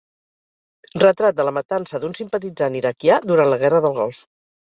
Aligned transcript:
Retrat 1.03 1.35
de 1.39 1.45
la 1.49 1.53
matança 1.57 2.01
d'un 2.05 2.17
simpatitzant 2.21 2.79
iraquià 2.79 3.19
durant 3.33 3.51
la 3.53 3.61
guerra 3.65 3.85
del 3.87 3.97
Golf. 4.01 4.23